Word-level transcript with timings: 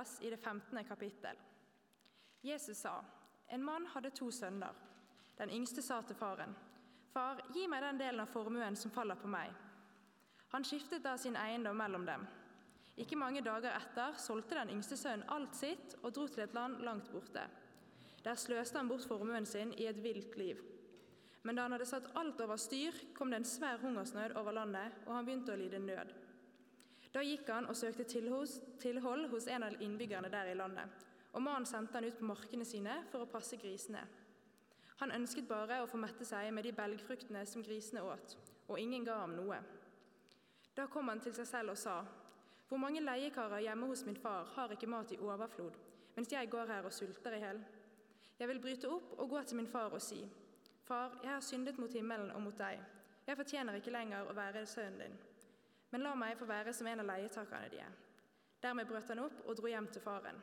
Lukas 0.00 0.18
i 0.20 0.30
det 0.30 0.36
15. 0.36 0.84
kapittel. 0.84 1.36
Jesus 2.40 2.78
sa, 2.78 3.04
en 3.48 3.64
mann 3.64 3.86
hadde 3.86 4.10
to 4.10 4.30
sønner. 4.30 4.72
Den 5.36 5.50
yngste 5.50 5.82
sa 5.82 6.00
til 6.02 6.16
faren, 6.16 6.54
Far, 7.12 7.42
gi 7.52 7.66
meg 7.68 7.82
den 7.82 7.98
delen 7.98 8.22
av 8.22 8.30
formuen 8.32 8.76
som 8.76 8.90
faller 8.90 9.18
på 9.20 9.28
meg. 9.28 9.52
Han 10.54 10.64
skiftet 10.64 11.04
da 11.04 11.18
sin 11.18 11.36
eiendom 11.36 11.76
mellom 11.76 12.06
dem. 12.06 12.24
Ikke 12.96 13.18
mange 13.18 13.42
dager 13.44 13.76
etter 13.76 14.16
solgte 14.16 14.56
den 14.56 14.72
yngste 14.72 14.96
sønnen 14.96 15.28
alt 15.28 15.58
sitt 15.58 15.98
og 16.00 16.14
dro 16.16 16.24
til 16.28 16.46
et 16.46 16.56
land 16.56 16.80
langt 16.80 17.12
borte. 17.12 17.44
Der 18.24 18.40
sløste 18.40 18.80
han 18.80 18.88
bort 18.88 19.04
formuen 19.04 19.44
sin 19.44 19.74
i 19.76 19.90
et 19.90 20.00
vilt 20.00 20.38
liv. 20.40 20.64
Men 21.42 21.60
da 21.60 21.68
han 21.68 21.76
hadde 21.76 21.92
satt 21.92 22.08
alt 22.16 22.40
over 22.40 22.56
styr, 22.56 22.96
kom 23.12 23.28
det 23.28 23.42
en 23.42 23.52
svær 23.52 23.84
hungersnød 23.84 24.38
over 24.40 24.62
landet, 24.62 24.96
og 25.04 25.18
han 25.18 25.28
begynte 25.28 25.52
å 25.52 25.60
lide 25.60 25.84
nød. 25.84 26.16
Da 27.10 27.22
gikk 27.26 27.48
han 27.50 27.66
og 27.66 27.76
søkte 27.76 28.04
tilhold 28.06 29.26
hos 29.32 29.48
en 29.50 29.66
av 29.66 29.82
innbyggerne 29.82 30.30
der 30.30 30.52
i 30.52 30.54
landet, 30.58 30.86
og 31.32 31.42
mannen 31.42 31.66
sendte 31.66 31.98
han 31.98 32.06
ut 32.06 32.18
på 32.18 32.28
markene 32.28 32.66
sine 32.66 33.00
for 33.10 33.24
å 33.24 33.30
passe 33.30 33.58
grisene. 33.58 34.04
Han 35.00 35.14
ønsket 35.16 35.48
bare 35.48 35.80
å 35.82 35.88
få 35.90 35.98
mette 35.98 36.26
seg 36.28 36.50
med 36.54 36.66
de 36.68 36.74
belgfruktene 36.76 37.42
som 37.48 37.64
grisene 37.66 38.02
åt, 38.04 38.36
og 38.68 38.78
ingen 38.78 39.06
ga 39.06 39.16
ham 39.22 39.34
noe. 39.38 39.58
Da 40.76 40.86
kom 40.86 41.08
han 41.10 41.22
til 41.24 41.34
seg 41.34 41.48
selv 41.48 41.74
og 41.74 41.78
sa, 41.78 42.02
Hvor 42.68 42.78
mange 42.78 43.00
leiekarer 43.02 43.64
hjemme 43.64 43.86
hos 43.90 44.04
min 44.06 44.16
far 44.16 44.46
har 44.54 44.70
ikke 44.70 44.86
mat 44.86 45.10
i 45.12 45.18
overflod, 45.18 45.74
mens 46.14 46.30
jeg 46.32 46.50
går 46.50 46.66
her 46.70 46.84
og 46.86 46.92
sulter 46.92 47.34
i 47.34 47.40
hjel? 47.42 47.58
Jeg 48.38 48.48
vil 48.48 48.60
bryte 48.62 48.88
opp 48.88 49.16
og 49.18 49.28
gå 49.30 49.42
til 49.42 49.56
min 49.56 49.66
far 49.66 49.90
og 49.90 50.02
si, 50.02 50.20
Far, 50.84 51.18
jeg 51.22 51.32
har 51.32 51.40
syndet 51.40 51.78
mot 51.78 51.92
himmelen 51.92 52.30
og 52.30 52.42
mot 52.42 52.58
deg. 52.58 52.78
Jeg 53.26 53.36
fortjener 53.36 53.76
ikke 53.78 53.92
lenger 53.94 54.30
å 54.30 54.34
være 54.34 54.64
sønnen 54.66 55.02
din. 55.02 55.18
Men 55.90 56.04
la 56.06 56.14
meg 56.14 56.38
få 56.38 56.46
være 56.46 56.72
som 56.76 56.86
en 56.86 57.02
av 57.02 57.08
leietakerne 57.10 57.70
de 57.72 57.82
er. 57.82 57.94
Dermed 58.62 58.88
brøt 58.88 59.08
han 59.10 59.22
opp 59.24 59.40
og 59.46 59.56
dro 59.58 59.70
hjem 59.70 59.88
til 59.90 60.04
faren. 60.04 60.38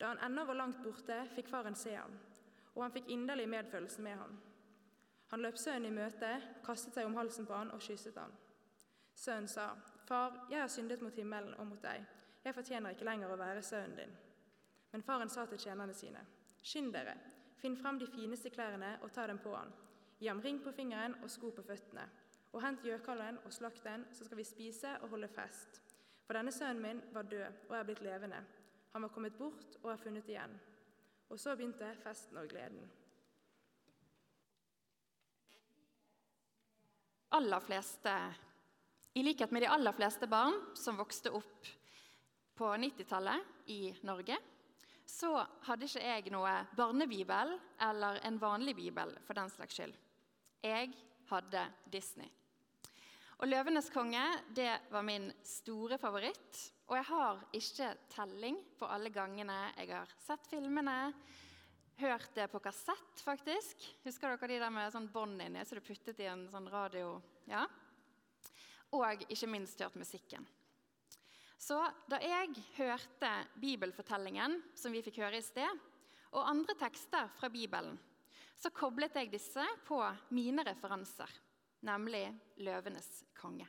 Da 0.00 0.10
han 0.10 0.22
ennå 0.26 0.44
var 0.48 0.58
langt 0.58 0.80
borte, 0.82 1.20
fikk 1.36 1.50
faren 1.52 1.76
se 1.78 1.94
ham, 1.94 2.16
og 2.74 2.82
han 2.82 2.94
fikk 2.94 3.12
inderlig 3.14 3.46
medfølelse 3.48 4.02
med 4.02 4.16
ham. 4.18 4.38
Han 5.30 5.42
løp 5.42 5.58
sønnen 5.58 5.88
i 5.88 5.94
møte, 5.94 6.30
kastet 6.66 6.96
seg 6.96 7.06
om 7.06 7.16
halsen 7.18 7.46
på 7.46 7.54
han 7.54 7.70
og 7.74 7.82
kysset 7.82 8.18
han. 8.18 8.34
Sønnen 9.14 9.48
sa, 9.48 9.70
Far, 10.04 10.34
jeg 10.50 10.60
har 10.60 10.68
syndet 10.68 11.00
mot 11.00 11.16
himmelen 11.16 11.54
og 11.58 11.68
mot 11.70 11.82
deg. 11.82 12.02
Jeg 12.44 12.54
fortjener 12.54 12.92
ikke 12.92 13.06
lenger 13.08 13.32
å 13.32 13.38
være 13.40 13.62
sønnen 13.64 13.96
din. 13.96 14.16
Men 14.92 15.02
faren 15.02 15.30
sa 15.32 15.46
til 15.48 15.58
tjenerne 15.58 15.94
sine, 15.96 16.20
Skynd 16.64 16.92
dere, 16.92 17.14
finn 17.60 17.76
fram 17.76 17.98
de 18.00 18.06
fineste 18.08 18.50
klærne 18.52 18.98
og 19.02 19.12
ta 19.12 19.26
dem 19.26 19.40
på 19.40 19.54
han. 19.54 19.72
Gi 20.20 20.28
ham 20.28 20.42
ring 20.44 20.60
på 20.64 20.72
fingeren 20.72 21.16
og 21.22 21.30
sko 21.32 21.50
på 21.56 21.64
føttene. 21.64 22.04
Og 22.54 22.62
hent 22.62 22.84
gjøkallen 22.86 23.40
og 23.44 23.52
slakt 23.52 23.82
den, 23.84 24.06
så 24.14 24.24
skal 24.24 24.38
vi 24.38 24.46
spise 24.46 24.96
og 25.02 25.10
holde 25.16 25.28
fest. 25.28 25.80
For 26.24 26.38
denne 26.38 26.54
sønnen 26.54 26.82
min 26.82 27.02
var 27.12 27.26
død 27.28 27.64
og 27.68 27.78
er 27.78 27.88
blitt 27.88 28.04
levende. 28.06 28.40
Han 28.94 29.02
var 29.02 29.12
kommet 29.12 29.38
bort 29.38 29.80
og 29.82 29.90
er 29.92 30.00
funnet 30.00 30.28
igjen. 30.30 30.54
Og 31.28 31.40
så 31.40 31.56
begynte 31.56 31.96
festen 32.04 32.38
og 32.38 32.48
gleden. 32.48 32.86
aller 37.34 37.60
fleste, 37.60 38.34
i 39.12 39.22
likhet 39.22 39.50
med 39.50 39.62
de 39.62 39.68
aller 39.68 39.92
fleste 39.92 40.26
barn 40.30 40.54
som 40.78 40.98
vokste 40.98 41.32
opp 41.34 41.66
på 42.54 42.68
90-tallet 42.78 43.70
i 43.74 43.90
Norge, 44.06 44.36
så 45.06 45.32
hadde 45.66 45.88
ikke 45.88 46.04
jeg 46.04 46.30
noe 46.32 46.52
barnebibel 46.78 47.56
eller 47.88 48.20
en 48.24 48.38
vanlig 48.40 48.76
bibel 48.78 49.16
for 49.26 49.36
den 49.36 49.50
slags 49.50 49.74
skyld. 49.74 49.96
Jeg 50.62 50.94
hadde 51.28 51.66
Disney. 51.90 52.30
Og 53.40 53.48
'Løvenes 53.48 53.90
konge' 53.90 54.54
det 54.54 54.70
var 54.90 55.02
min 55.02 55.32
store 55.42 55.98
favoritt. 55.98 56.60
Og 56.86 56.96
jeg 56.96 57.06
har 57.08 57.40
ikke 57.56 57.88
telling 58.12 58.58
på 58.78 58.86
alle 58.86 59.10
gangene 59.10 59.56
jeg 59.76 59.90
har 59.90 60.10
sett 60.22 60.46
filmene, 60.50 61.12
hørt 61.96 62.34
det 62.34 62.48
på 62.50 62.60
kassett, 62.62 63.22
faktisk. 63.22 63.86
Husker 64.04 64.34
dere 64.34 64.50
de 64.50 64.58
der 64.62 64.72
med 64.74 64.92
sånn 64.92 65.08
bånd 65.12 65.40
inni, 65.42 65.62
så 65.64 65.78
du 65.78 65.82
puttet 65.84 66.20
i 66.20 66.28
en 66.30 66.46
sånn 66.50 66.68
radio? 66.70 67.16
Ja. 67.50 67.64
Og 68.94 69.24
ikke 69.28 69.50
minst 69.50 69.80
hørt 69.80 69.98
musikken. 69.98 70.46
Så 71.58 71.78
da 72.10 72.18
jeg 72.20 72.52
hørte 72.76 73.30
bibelfortellingen 73.62 74.58
som 74.76 74.92
vi 74.92 75.02
fikk 75.06 75.22
høre 75.22 75.38
i 75.40 75.44
sted, 75.44 75.80
og 76.34 76.50
andre 76.50 76.74
tekster 76.76 77.30
fra 77.38 77.48
Bibelen, 77.48 77.96
så 78.58 78.70
koblet 78.74 79.14
jeg 79.16 79.32
disse 79.32 79.64
på 79.86 79.98
mine 80.34 80.64
referanser, 80.66 81.30
nemlig 81.84 82.26
'Løvenes 82.58 83.24
konge'. 83.38 83.68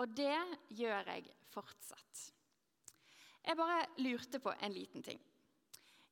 Og 0.00 0.10
det 0.16 0.38
gjør 0.74 1.10
jeg 1.12 1.34
fortsatt. 1.52 2.22
Jeg 3.44 3.56
bare 3.56 3.84
lurte 4.00 4.40
på 4.40 4.52
en 4.54 4.72
liten 4.72 5.02
ting. 5.04 5.20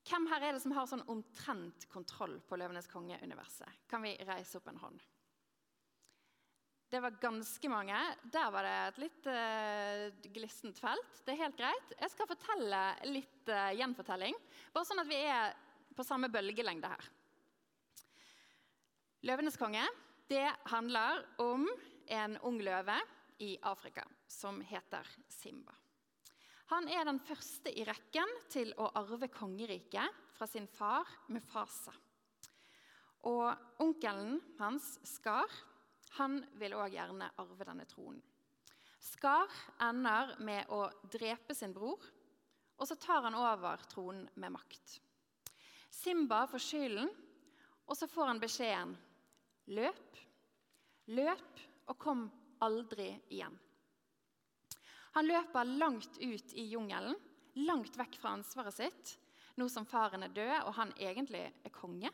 Hvem 0.08 0.26
her 0.28 0.42
er 0.42 0.52
det 0.52 0.62
som 0.62 0.74
har 0.76 0.86
sånn 0.90 1.04
omtrent 1.10 1.86
kontroll 1.90 2.40
på 2.48 2.58
Løvenes 2.58 2.90
konge-universet? 2.90 3.86
Kan 3.88 4.02
vi 4.04 4.16
reise 4.26 4.58
opp 4.58 4.68
en 4.68 4.80
hånd? 4.82 5.02
Det 6.92 7.00
var 7.00 7.16
ganske 7.22 7.68
mange. 7.72 7.96
Der 8.34 8.50
var 8.52 8.66
det 8.66 8.72
et 8.76 8.98
litt 9.00 9.28
uh, 9.32 10.28
glissent 10.34 10.76
felt. 10.82 11.22
Det 11.24 11.32
er 11.32 11.46
helt 11.46 11.56
greit. 11.56 11.94
Jeg 11.96 12.12
skal 12.12 12.28
fortelle 12.28 12.82
litt 13.08 13.48
uh, 13.48 13.70
gjenfortelling, 13.78 14.36
bare 14.74 14.88
sånn 14.90 15.00
at 15.00 15.08
vi 15.08 15.22
er 15.24 15.54
på 15.96 16.04
samme 16.04 16.28
bølgelengde 16.32 16.90
her. 16.92 17.10
'Løvenes 19.22 19.56
konge' 19.56 19.86
det 20.28 20.48
handler 20.70 21.24
om 21.42 21.66
en 22.06 22.38
ung 22.46 22.60
løve 22.62 22.96
i 23.42 23.56
Afrika 23.62 24.04
som 24.28 24.60
heter 24.60 25.08
Simba. 25.28 25.74
Han 26.72 26.88
er 26.88 27.04
den 27.04 27.19
første 27.20 27.72
i 27.74 27.84
rekken 27.84 28.30
til 28.52 28.72
å 28.80 28.88
arve 28.96 29.28
kongeriket 29.28 30.20
fra 30.32 30.48
sin 30.48 30.66
far 30.70 31.08
Mufasa. 31.28 31.92
Og 33.28 33.82
onkelen 33.82 34.38
hans, 34.58 34.96
Skar, 35.06 35.50
han 36.16 36.40
vil 36.58 36.74
òg 36.78 36.94
gjerne 36.94 37.28
arve 37.38 37.66
denne 37.69 37.86
tronen. 37.90 38.22
Skar 39.02 39.50
ender 39.82 40.36
med 40.46 40.70
å 40.70 40.86
drepe 41.10 41.54
sin 41.58 41.74
bror, 41.74 42.00
og 42.78 42.88
så 42.88 42.96
tar 42.98 43.26
han 43.26 43.36
over 43.36 43.82
tronen 43.90 44.28
med 44.38 44.54
makt. 44.54 44.98
Simba 45.92 46.44
får 46.50 46.62
skylden, 46.62 47.10
og 47.86 47.98
så 47.98 48.08
får 48.08 48.30
han 48.30 48.40
beskjeden 48.42 48.94
løp, 49.74 50.19
løp 51.12 51.62
og 51.90 51.98
kom 52.00 52.26
aldri 52.62 53.10
igjen. 53.32 53.54
Han 55.12 55.28
løper 55.28 55.69
langt 55.76 56.16
ut 56.22 56.54
i 56.56 56.69
jungelen, 56.72 57.16
langt 57.69 57.96
vekk 58.00 58.16
fra 58.20 58.32
ansvaret 58.38 58.76
sitt, 58.76 59.16
nå 59.60 59.69
som 59.69 59.84
faren 59.84 60.24
er 60.24 60.32
død 60.32 60.54
og 60.62 60.76
han 60.78 60.94
egentlig 60.96 61.44
er 61.50 61.74
konge. 61.74 62.08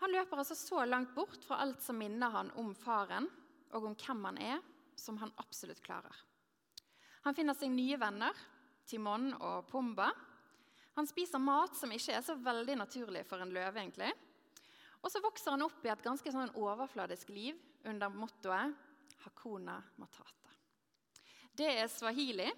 Han 0.00 0.14
løper 0.14 0.40
altså 0.40 0.56
så 0.56 0.84
langt 0.86 1.14
bort 1.16 1.42
fra 1.44 1.58
alt 1.64 1.82
som 1.82 1.98
minner 1.98 2.30
han 2.32 2.52
om 2.60 2.70
faren 2.78 3.26
og 3.74 3.90
om 3.90 3.96
hvem 3.98 4.24
han 4.30 4.38
er, 4.40 4.62
som 4.96 5.18
han 5.20 5.32
absolutt 5.42 5.82
klarer. 5.84 6.14
Han 7.26 7.36
finner 7.36 7.56
seg 7.56 7.72
nye 7.74 7.98
venner, 8.00 8.36
Timon 8.88 9.32
og 9.36 9.66
Pumba. 9.68 10.08
Han 10.96 11.08
spiser 11.08 11.42
mat 11.42 11.76
som 11.76 11.92
ikke 11.92 12.14
er 12.16 12.24
så 12.24 12.36
veldig 12.40 12.78
naturlig 12.80 13.26
for 13.28 13.42
en 13.42 13.52
løve. 13.52 13.80
egentlig. 13.80 14.12
Og 15.00 15.12
så 15.12 15.22
vokser 15.24 15.54
han 15.54 15.64
opp 15.64 15.84
i 15.84 15.92
et 15.92 16.04
ganske 16.04 16.32
sånn 16.32 16.52
overfladisk 16.60 17.32
liv 17.32 17.56
under 17.88 18.12
mottoet 18.12 18.74
'Hakuna 19.20 19.82
Matata'. 19.96 20.56
Det 21.56 21.68
er 21.78 21.88
swahili, 21.88 22.50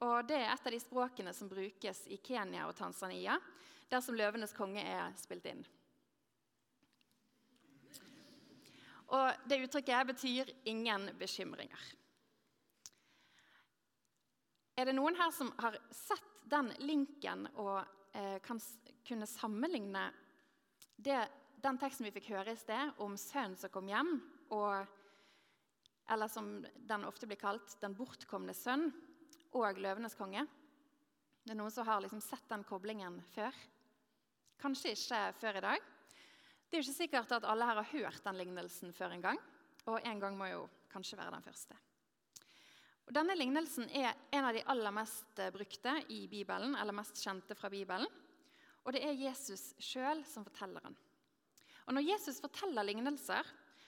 og 0.00 0.28
det 0.28 0.36
er 0.36 0.52
et 0.52 0.66
av 0.66 0.72
de 0.72 0.80
språkene 0.80 1.32
som 1.34 1.48
brukes 1.48 2.06
i 2.06 2.16
Kenya 2.16 2.68
og 2.68 2.76
Tanzania, 2.76 3.38
der 3.88 4.00
som 4.00 4.14
'Løvenes 4.14 4.54
konge' 4.54 4.84
er 4.84 5.12
spilt 5.16 5.46
inn. 5.46 5.66
Og 9.08 9.32
det 9.48 9.62
uttrykket 9.64 10.06
betyr 10.06 10.52
'ingen 10.64 11.18
bekymringer'. 11.18 11.94
Er 14.76 14.84
det 14.84 14.94
noen 14.94 15.16
her 15.16 15.30
som 15.30 15.52
har 15.58 15.74
sett 15.90 16.22
den 16.44 16.68
linken 16.78 17.48
og 17.58 17.80
eh, 18.14 18.38
kan 18.38 18.60
kunne 19.08 19.26
sammenligne 19.26 20.04
det, 20.96 21.28
den 21.62 21.78
teksten 21.80 22.06
vi 22.06 22.14
fikk 22.14 22.30
høre 22.32 22.54
i 22.54 22.60
sted, 22.60 22.94
om 23.02 23.16
sønnen 23.18 23.56
som 23.58 23.72
kom 23.72 23.88
hjem, 23.90 24.14
og 24.54 24.86
eller 26.08 26.30
som 26.32 26.66
den 26.88 27.04
ofte 27.04 27.26
blir 27.28 27.36
kalt, 27.36 27.76
'Den 27.80 27.94
bortkomne 27.94 28.54
sønn' 28.54 28.92
og 29.52 29.76
'Løvenes 29.76 30.16
konge'. 30.16 30.46
Det 31.44 31.52
er 31.52 31.58
noen 31.58 31.70
som 31.70 31.86
har 31.86 32.00
liksom 32.00 32.20
sett 32.20 32.48
den 32.48 32.64
koblingen 32.64 33.20
før. 33.34 33.52
Kanskje 34.58 34.92
ikke 34.92 35.20
før 35.40 35.56
i 35.56 35.60
dag. 35.60 35.80
Det 36.68 36.76
er 36.76 36.82
jo 36.82 36.88
ikke 36.88 37.02
sikkert 37.02 37.32
at 37.32 37.44
alle 37.44 37.64
her 37.64 37.74
har 37.74 37.92
hørt 37.92 38.24
den 38.24 38.36
lignelsen 38.36 38.92
før 38.92 39.12
en 39.12 39.22
gang. 39.22 39.38
Og 39.86 40.00
en 40.04 40.20
gang 40.20 40.36
må 40.36 40.46
jo 40.46 40.68
kanskje 40.92 41.16
være 41.16 41.30
den 41.30 41.42
første. 41.42 41.76
Og 43.06 43.14
denne 43.14 43.36
lignelsen 43.36 43.88
er 43.88 44.12
en 44.32 44.44
av 44.44 44.52
de 44.52 44.64
aller 44.68 44.92
mest 44.92 45.38
eh, 45.38 45.50
brukte 45.50 45.94
i 46.12 46.26
Bibelen, 46.28 46.74
eller 46.76 46.92
mest 46.92 47.16
kjente 47.16 47.54
fra 47.56 47.70
Bibelen. 47.72 48.06
Og 48.84 48.92
det 48.92 49.00
er 49.04 49.16
Jesus 49.16 49.74
sjøl 49.80 50.24
som 50.28 50.44
forteller 50.44 50.84
den. 50.84 50.96
Og 51.88 51.96
Når 51.96 52.04
Jesus 52.04 52.42
forteller 52.44 52.84
lignelser, 52.84 53.46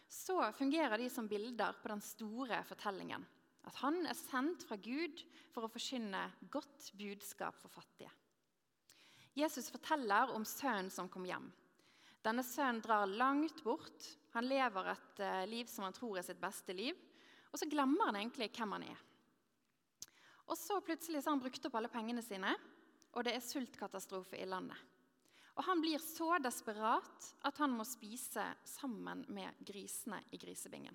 så 0.09 0.41
fungerer 0.57 0.97
de 0.99 1.11
som 1.13 1.29
bilder 1.29 1.77
på 1.83 1.91
den 1.93 2.01
store 2.03 2.63
fortellingen. 2.65 3.27
At 3.69 3.77
han 3.83 4.01
er 4.09 4.17
sendt 4.17 4.65
fra 4.65 4.79
Gud 4.81 5.21
for 5.53 5.67
å 5.67 5.71
forkynne 5.71 6.23
godt 6.51 6.89
budskap 6.97 7.59
for 7.61 7.71
fattige. 7.71 8.11
Jesus 9.37 9.69
forteller 9.71 10.33
om 10.35 10.47
sønnen 10.49 10.89
som 10.91 11.11
kom 11.13 11.29
hjem. 11.29 11.45
Denne 12.25 12.43
sønnen 12.45 12.81
drar 12.85 13.05
langt 13.07 13.61
bort. 13.65 14.09
Han 14.35 14.49
lever 14.49 14.91
et 14.95 15.23
eh, 15.25 15.45
liv 15.49 15.69
som 15.71 15.87
han 15.87 15.95
tror 15.97 16.19
er 16.19 16.27
sitt 16.27 16.41
beste 16.41 16.75
liv. 16.77 16.97
Og 17.53 17.61
så 17.61 17.69
glemmer 17.69 18.11
han 18.11 18.19
egentlig 18.21 18.51
hvem 18.57 18.75
han 18.77 18.89
er. 18.89 19.05
Og 20.51 20.59
så 20.59 20.81
plutselig 20.83 21.21
har 21.21 21.31
han 21.31 21.43
brukt 21.43 21.69
opp 21.69 21.77
alle 21.79 21.93
pengene 21.93 22.25
sine, 22.27 22.57
og 23.15 23.27
det 23.27 23.37
er 23.37 23.45
sultkatastrofe 23.45 24.41
i 24.41 24.49
landet. 24.49 24.79
Og 25.61 25.67
han 25.67 25.83
blir 25.85 26.01
så 26.01 26.39
desperat 26.41 27.27
at 27.45 27.59
han 27.61 27.75
må 27.77 27.85
spise 27.85 28.47
sammen 28.65 29.27
med 29.29 29.59
grisene 29.61 30.23
i 30.33 30.39
grisebingen. 30.41 30.95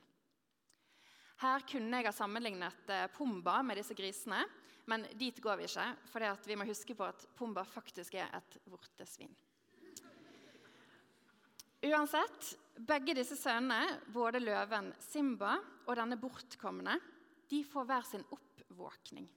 Her 1.44 1.66
kunne 1.70 2.00
jeg 2.00 2.08
ha 2.08 2.14
sammenlignet 2.16 2.90
eh, 2.90 3.04
Pumba 3.14 3.60
med 3.62 3.78
disse 3.78 3.94
grisene, 3.94 4.40
men 4.90 5.06
dit 5.20 5.38
går 5.44 5.60
vi 5.60 5.68
ikke. 5.70 5.86
For 6.10 6.48
vi 6.50 6.58
må 6.58 6.66
huske 6.66 6.96
på 6.98 7.06
at 7.06 7.28
Pumba 7.38 7.62
faktisk 7.62 8.18
er 8.18 8.32
et 8.34 8.58
vortesvin. 8.66 9.36
Uansett, 11.86 12.56
begge 12.82 13.14
disse 13.20 13.38
sønnene, 13.38 14.00
både 14.10 14.42
løven 14.42 14.90
Simba 15.12 15.60
og 15.86 15.94
denne 16.00 16.18
bortkomne, 16.18 16.98
de 17.52 17.62
får 17.70 17.86
hver 17.86 18.10
sin 18.10 18.26
oppvåkning. 18.34 19.30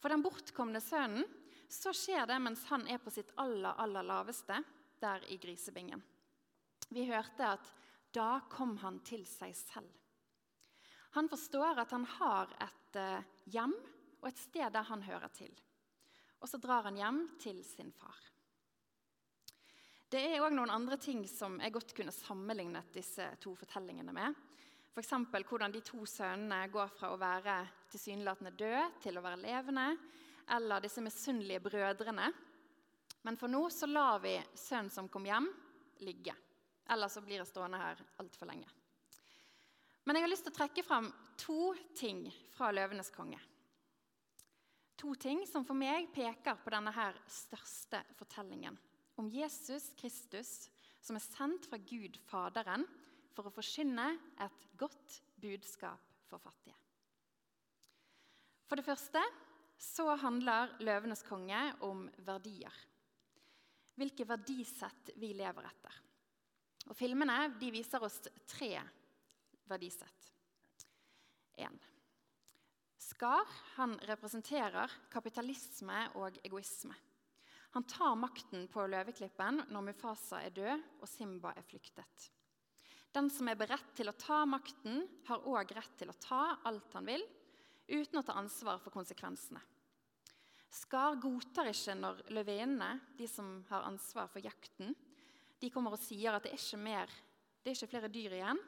For 0.00 0.08
den 0.08 0.24
bortkomne 0.24 0.80
sønnen 0.80 1.28
så 1.70 1.92
skjer 1.94 2.26
det 2.26 2.38
mens 2.42 2.64
han 2.70 2.86
er 2.90 2.98
på 3.02 3.12
sitt 3.14 3.30
aller, 3.38 3.76
aller 3.78 4.06
laveste 4.06 4.58
der 5.00 5.24
i 5.30 5.38
grisebingen. 5.40 6.02
Vi 6.90 7.06
hørte 7.06 7.46
at 7.54 7.70
da 8.10 8.40
kom 8.50 8.74
han 8.82 8.98
til 9.06 9.22
seg 9.28 9.54
selv. 9.54 9.90
Han 11.14 11.30
forstår 11.30 11.78
at 11.82 11.94
han 11.94 12.06
har 12.18 12.50
et 12.62 12.98
uh, 12.98 13.22
hjem 13.50 13.74
og 14.20 14.28
et 14.30 14.42
sted 14.42 14.74
der 14.74 14.86
han 14.86 15.02
hører 15.06 15.30
til. 15.34 15.54
Og 16.40 16.48
så 16.50 16.58
drar 16.58 16.86
han 16.88 16.98
hjem 16.98 17.22
til 17.42 17.62
sin 17.66 17.90
far. 17.94 18.18
Det 20.10 20.20
er 20.26 20.42
òg 20.42 20.54
noen 20.56 20.72
andre 20.74 20.98
ting 20.98 21.22
som 21.30 21.60
jeg 21.62 21.74
godt 21.74 21.92
kunne 21.94 22.14
sammenlignet 22.14 22.90
disse 22.94 23.28
to 23.42 23.54
fortellingene 23.58 24.14
med. 24.14 24.34
F.eks. 24.90 25.12
hvordan 25.46 25.70
de 25.70 25.82
to 25.86 26.02
sønnene 26.02 26.64
går 26.72 26.90
fra 26.96 27.12
å 27.12 27.20
være 27.20 27.60
tilsynelatende 27.92 28.50
døde 28.58 28.88
til 29.04 29.18
å 29.18 29.22
være 29.22 29.38
levende 29.38 29.86
eller 30.50 30.82
disse 30.82 31.02
misunnelige 31.04 31.62
brødrene. 31.64 32.30
Men 33.22 33.36
for 33.36 33.52
nå 33.52 33.66
så 33.72 33.88
lar 33.90 34.20
vi 34.22 34.36
sønnen 34.54 34.90
som 34.92 35.08
kom 35.12 35.26
hjem, 35.28 35.48
ligge. 36.04 36.34
Ellers 36.90 37.14
så 37.14 37.22
blir 37.22 37.40
jeg 37.40 37.50
stående 37.50 37.78
her 37.80 38.00
altfor 38.22 38.48
lenge. 38.50 38.68
Men 40.04 40.16
jeg 40.16 40.24
har 40.24 40.32
lyst 40.32 40.46
til 40.48 40.54
å 40.54 40.58
trekke 40.58 40.82
fram 40.82 41.10
to 41.38 41.74
ting 41.94 42.24
fra 42.56 42.72
'Løvenes 42.72 43.12
konge'. 43.14 43.40
To 45.00 45.14
ting 45.14 45.46
som 45.48 45.64
for 45.64 45.76
meg 45.76 46.10
peker 46.12 46.58
på 46.60 46.72
denne 46.72 46.92
her 46.92 47.16
største 47.28 48.02
fortellingen 48.18 48.76
om 49.20 49.28
Jesus 49.32 49.92
Kristus, 49.96 50.68
som 51.00 51.16
er 51.16 51.24
sendt 51.24 51.68
fra 51.68 51.78
Gud 51.78 52.18
Faderen 52.28 52.84
for 53.32 53.48
å 53.48 53.54
forkynne 53.54 54.10
et 54.40 54.66
godt 54.76 55.20
budskap 55.40 56.00
for 56.28 56.42
fattige. 56.42 56.76
For 58.68 58.76
det 58.76 58.84
første 58.84 59.22
så 59.80 60.14
handler 60.20 60.76
'Løvenes 60.78 61.24
konge' 61.24 61.80
om 61.88 62.04
verdier. 62.26 62.74
Hvilke 63.96 64.26
verdisett 64.28 65.12
vi 65.16 65.32
lever 65.36 65.68
etter. 65.68 65.94
Og 66.88 66.96
Filmene 66.96 67.48
viser 67.60 68.02
oss 68.04 68.20
tre 68.48 68.74
verdisett. 69.68 70.28
En. 71.60 71.78
Skar 73.00 73.48
han 73.76 73.96
representerer 74.08 74.92
kapitalisme 75.12 76.08
og 76.20 76.36
egoisme. 76.44 76.94
Han 77.70 77.86
tar 77.86 78.16
makten 78.18 78.66
på 78.72 78.84
Løveklippen 78.90 79.64
når 79.70 79.86
Mufasa 79.86 80.42
er 80.42 80.54
død 80.54 80.86
og 81.00 81.08
Simba 81.08 81.52
er 81.56 81.66
flyktet. 81.66 82.30
Den 83.14 83.30
som 83.32 83.48
er 83.50 83.58
beredt 83.58 83.92
til 83.98 84.10
å 84.10 84.16
ta 84.18 84.44
makten, 84.46 85.02
har 85.26 85.46
òg 85.46 85.72
rett 85.74 85.94
til 85.98 86.10
å 86.12 86.18
ta 86.20 86.42
alt 86.68 86.94
han 86.94 87.08
vil, 87.08 87.24
uten 87.90 88.20
å 88.20 88.24
ta 88.26 88.36
ansvar 88.38 88.80
for 88.82 88.94
konsekvensene. 88.94 89.60
Skar 90.70 91.18
godtar 91.18 91.70
ikke 91.72 91.96
når 91.98 92.20
løvinnene, 92.30 92.90
de 93.18 93.26
som 93.26 93.58
har 93.70 93.88
ansvar 93.88 94.30
for 94.30 94.42
jakten, 94.44 94.94
de 95.60 95.70
kommer 95.74 95.96
og 95.96 96.00
sier 96.00 96.32
at 96.32 96.46
det 96.46 96.54
er 96.54 96.60
ikke, 96.62 96.80
mer, 96.80 97.10
det 97.60 97.72
er 97.72 97.76
ikke 97.76 97.90
flere 97.90 98.12
dyr 98.12 98.36
igjen, 98.38 98.60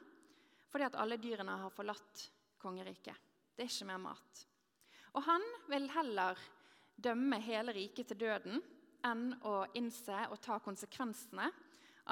fordi 0.69 0.87
at 0.89 0.97
alle 0.99 1.17
dyrene 1.21 1.55
har 1.63 1.73
forlatt 1.73 2.27
kongeriket. 2.61 3.15
Det 3.55 3.65
er 3.65 3.71
ikke 3.71 3.87
mer 3.89 4.01
mat. 4.03 4.43
Og 5.13 5.23
han 5.25 5.43
vil 5.69 5.87
heller 5.93 6.39
dømme 6.95 7.39
hele 7.45 7.73
riket 7.75 8.11
til 8.11 8.19
døden 8.25 8.61
enn 9.05 9.33
å 9.45 9.63
innse 9.77 10.25
og 10.31 10.41
ta 10.43 10.59
konsekvensene 10.63 11.49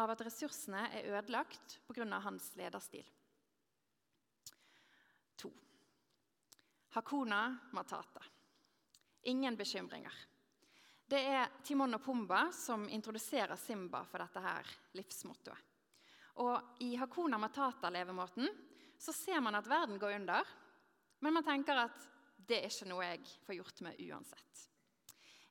av 0.01 0.13
at 0.13 0.23
ressursene 0.23 0.85
er 0.95 1.09
ødelagt 1.11 1.79
pga. 1.87 2.05
hans 2.23 2.51
lederstil. 2.55 3.05
To. 5.37 5.51
Hakuna 6.93 7.57
Matata. 7.71 8.23
Ingen 9.21 9.55
bekymringer. 9.55 10.13
Det 11.07 11.19
er 11.19 11.47
Timon 11.63 11.95
og 11.95 12.03
Pumba 12.03 12.49
som 12.51 12.83
introduserer 12.89 13.55
Simba 13.55 14.01
for 14.03 14.19
dette 14.19 14.43
her 14.43 14.73
livsmottoet. 14.99 15.69
Og 16.43 16.83
I 16.83 16.97
Hakuna 16.99 17.39
Matata-levemåten 17.39 18.51
så 18.99 19.15
ser 19.15 19.39
man 19.39 19.55
at 19.55 19.71
verden 19.71 19.99
går 19.99 20.17
under, 20.17 20.51
men 21.19 21.37
man 21.39 21.47
tenker 21.47 21.79
at 21.79 22.05
det 22.35 22.59
er 22.59 22.67
ikke 22.67 22.91
noe 22.91 23.07
jeg 23.07 23.23
får 23.47 23.59
gjort 23.61 23.81
med 23.87 24.03
uansett. 24.09 24.67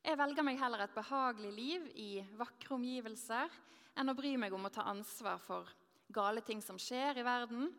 Jeg 0.04 0.20
velger 0.20 0.44
meg 0.44 0.60
heller 0.60 0.84
et 0.84 0.96
behagelig 0.96 1.56
liv 1.56 1.90
i 1.96 2.10
vakre 2.36 2.76
omgivelser 2.76 3.60
enn 3.96 4.12
å 4.12 4.16
bry 4.16 4.36
meg 4.36 4.52
om 4.52 4.68
å 4.68 4.76
ta 4.76 4.84
ansvar 4.92 5.40
for 5.40 5.72
gale 6.12 6.44
ting 6.44 6.60
som 6.60 6.76
skjer 6.76 7.20
i 7.20 7.24
verden, 7.24 7.70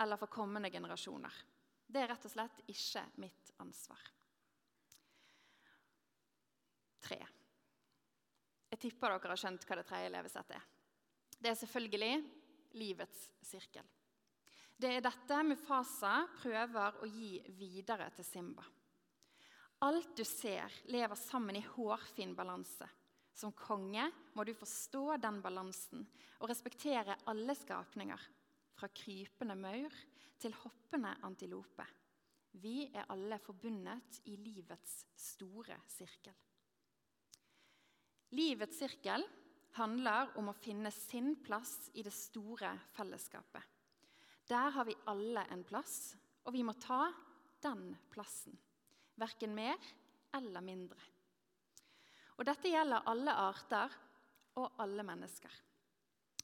eller 0.00 0.16
for 0.16 0.32
kommende 0.32 0.72
generasjoner. 0.72 1.51
Det 1.92 2.00
er 2.00 2.08
rett 2.08 2.24
og 2.24 2.32
slett 2.32 2.60
ikke 2.72 3.02
mitt 3.20 3.50
ansvar. 3.60 4.00
Tre. 7.04 7.18
Jeg 8.72 8.80
tipper 8.80 9.12
dere 9.12 9.34
har 9.34 9.40
skjønt 9.42 9.66
hva 9.68 9.76
det 9.76 9.84
tredje 9.90 10.12
levesettet 10.14 10.56
er. 10.56 10.70
Det 11.36 11.50
er 11.50 11.58
selvfølgelig 11.60 12.14
livets 12.80 13.26
sirkel. 13.44 13.84
Det 14.82 14.94
er 14.96 15.04
dette 15.04 15.40
Mufasa 15.44 16.14
prøver 16.38 17.02
å 17.04 17.08
gi 17.10 17.34
videre 17.58 18.08
til 18.16 18.26
Simba. 18.26 18.64
Alt 19.84 20.14
du 20.16 20.24
ser, 20.24 20.72
lever 20.94 21.18
sammen 21.18 21.58
i 21.58 21.64
hårfin 21.74 22.32
balanse. 22.38 22.88
Som 23.34 23.52
konge 23.56 24.06
må 24.36 24.44
du 24.46 24.54
forstå 24.56 25.18
den 25.20 25.42
balansen 25.44 26.06
og 26.38 26.48
respektere 26.48 27.18
alle 27.28 27.56
skapninger, 27.58 28.24
fra 28.78 28.88
krypende 28.88 29.56
maur 29.58 29.94
til 30.42 30.54
hoppende 30.58 31.14
antilope. 31.22 31.86
Vi 32.60 32.90
er 32.92 33.08
alle 33.12 33.38
forbundet 33.40 34.18
i 34.28 34.36
livets 34.36 35.04
store 35.16 35.78
sirkel. 35.88 36.34
Livets 38.36 38.80
sirkel 38.80 39.24
handler 39.76 40.34
om 40.40 40.50
å 40.50 40.56
finne 40.56 40.92
sin 40.92 41.34
plass 41.44 41.90
i 41.96 42.04
det 42.04 42.12
store 42.12 42.74
fellesskapet. 42.92 43.62
Der 44.48 44.72
har 44.74 44.84
vi 44.88 44.98
alle 45.08 45.46
en 45.54 45.64
plass, 45.64 46.14
og 46.44 46.52
vi 46.56 46.64
må 46.66 46.74
ta 46.76 47.06
den 47.62 47.92
plassen. 48.12 48.56
Verken 49.16 49.54
mer 49.54 49.78
eller 50.34 50.64
mindre. 50.64 50.98
Og 52.40 52.48
Dette 52.48 52.72
gjelder 52.72 53.06
alle 53.08 53.36
arter 53.38 53.92
og 54.58 54.80
alle 54.82 55.04
mennesker. 55.06 55.52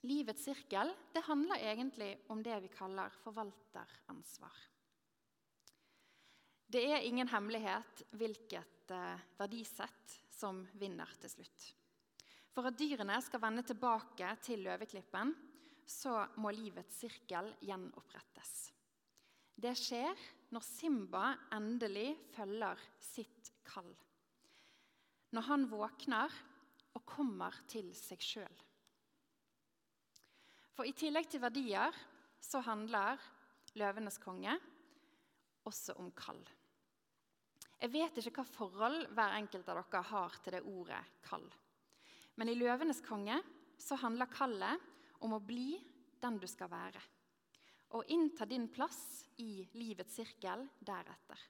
Livets 0.07 0.45
sirkel 0.47 0.93
det 1.14 1.25
handler 1.26 1.59
egentlig 1.59 2.12
om 2.31 2.43
det 2.43 2.61
vi 2.62 2.71
kaller 2.71 3.14
forvalteransvar. 3.25 4.55
Det 6.69 6.85
er 6.85 7.07
ingen 7.09 7.28
hemmelighet 7.33 8.05
hvilket 8.21 8.93
eh, 8.93 9.26
verdisett 9.40 10.19
som 10.31 10.61
vinner 10.78 11.11
til 11.19 11.33
slutt. 11.33 11.69
For 12.52 12.69
at 12.69 12.78
dyrene 12.78 13.17
skal 13.25 13.43
vende 13.43 13.64
tilbake 13.67 14.31
til 14.45 14.62
løveklippen, 14.67 15.33
så 15.88 16.21
må 16.43 16.52
livets 16.52 17.00
sirkel 17.00 17.50
gjenopprettes. 17.64 18.52
Det 19.59 19.73
skjer 19.75 20.14
når 20.55 20.62
Simba 20.62 21.25
endelig 21.57 22.12
følger 22.37 22.78
sitt 23.02 23.50
kall. 23.67 23.90
Når 25.35 25.49
han 25.49 25.67
våkner 25.73 26.37
og 26.95 27.05
kommer 27.09 27.57
til 27.69 27.90
seg 27.97 28.23
sjøl. 28.23 28.64
For 30.78 30.87
i 30.87 30.94
tillegg 30.94 31.26
til 31.26 31.42
verdier 31.42 31.97
så 32.38 32.61
handler 32.62 33.18
'Løvenes 33.75 34.20
konge' 34.23 34.52
også 35.66 35.97
om 35.99 36.12
kall. 36.14 36.38
Jeg 37.82 37.90
vet 37.90 38.20
ikke 38.23 38.37
hva 38.37 38.44
forhold 38.47 39.08
hver 39.11 39.35
enkelt 39.40 39.66
av 39.66 39.80
dere 39.80 40.02
har 40.06 40.37
til 40.38 40.54
det 40.54 40.61
ordet 40.62 41.00
'kall'. 41.26 41.50
Men 42.37 42.49
i 42.49 42.54
'Løvenes 42.54 43.02
konge' 43.02 43.42
så 43.75 43.99
handler 43.99 44.30
kallet 44.30 44.78
om 45.18 45.35
å 45.35 45.42
bli 45.42 45.82
den 46.23 46.38
du 46.38 46.47
skal 46.47 46.70
være. 46.70 47.02
Og 47.99 48.06
innta 48.14 48.47
din 48.47 48.68
plass 48.70 49.26
i 49.42 49.66
livets 49.75 50.14
sirkel 50.14 50.62
deretter. 50.78 51.42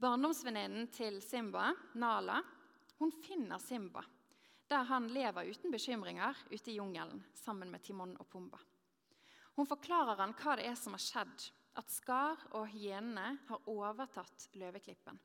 Barndomsvenninnen 0.00 0.88
til 0.88 1.20
Simba, 1.20 1.74
Nala, 1.94 2.40
hun 2.98 3.12
finner 3.12 3.60
Simba 3.60 4.00
der 4.72 4.86
han 4.88 5.08
lever 5.12 5.50
uten 5.52 5.70
bekymringer 5.70 6.36
ute 6.50 6.70
i 6.70 6.78
jungelen 6.78 7.20
sammen 7.36 7.70
med 7.70 7.82
Timon 7.84 8.14
og 8.16 8.28
Pumba. 8.32 8.60
Hun 9.52 9.68
forklarer 9.68 10.16
han 10.22 10.32
hva 10.38 10.56
det 10.56 10.64
er 10.70 10.78
som 10.80 10.96
har 10.96 11.02
skjedd, 11.02 11.48
at 11.76 11.92
Skar 11.92 12.40
og 12.56 12.70
hyenene 12.72 13.34
har 13.48 13.68
overtatt 13.68 14.48
løveklippen. 14.56 15.18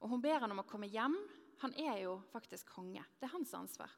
Og 0.00 0.08
Hun 0.12 0.22
ber 0.24 0.40
han 0.40 0.52
om 0.52 0.62
å 0.62 0.68
komme 0.68 0.88
hjem. 0.88 1.16
Han 1.60 1.76
er 1.80 2.00
jo 2.04 2.16
faktisk 2.32 2.72
konge. 2.76 3.04
Det 3.18 3.28
er 3.28 3.34
hans 3.34 3.52
ansvar. 3.56 3.92